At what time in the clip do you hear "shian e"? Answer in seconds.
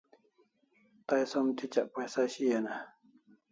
2.33-2.75